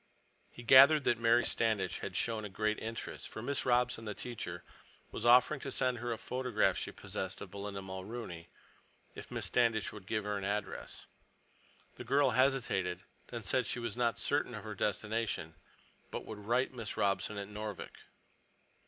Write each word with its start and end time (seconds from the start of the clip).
He 0.49 0.63
gathered 0.63 1.03
that 1.03 1.19
Mary 1.19 1.45
Standish 1.45 1.99
had 1.99 2.15
shown 2.15 2.43
a 2.43 2.49
great 2.49 2.79
interest, 2.79 3.27
for 3.29 3.43
Miss 3.43 3.67
Robson, 3.67 4.05
the 4.05 4.15
teacher, 4.15 4.63
was 5.11 5.27
offering 5.27 5.59
to 5.59 5.71
send 5.71 5.99
her 5.99 6.11
a 6.11 6.17
photograph 6.17 6.75
she 6.75 6.91
possessed 6.91 7.39
of 7.39 7.51
Belinda 7.51 7.83
Mulrooney; 7.83 8.49
if 9.13 9.29
Miss 9.29 9.45
Standish 9.45 9.91
would 9.93 10.07
give 10.07 10.23
her 10.23 10.39
an 10.39 10.43
address. 10.43 11.05
The 11.97 12.03
girl 12.03 12.31
hesitated, 12.31 13.01
then 13.27 13.43
said 13.43 13.67
she 13.67 13.77
was 13.77 13.95
not 13.95 14.17
certain 14.17 14.55
of 14.55 14.63
her 14.63 14.73
destination, 14.73 15.53
but 16.09 16.25
would 16.25 16.39
write 16.47 16.73
Miss 16.73 16.97
Robson 16.97 17.37
at 17.37 17.47
Noorvik. 17.47 17.99